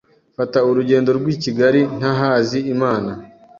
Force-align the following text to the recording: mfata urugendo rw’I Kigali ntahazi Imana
mfata 0.33 0.57
urugendo 0.69 1.09
rw’I 1.17 1.35
Kigali 1.43 1.81
ntahazi 1.97 2.59
Imana 2.73 3.11